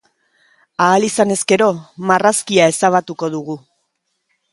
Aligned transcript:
Ahal 0.85 1.03
izanez 1.07 1.37
gero, 1.51 1.67
marrazkia 2.11 2.65
ezabatuko 2.73 3.31
dugu. 3.35 3.59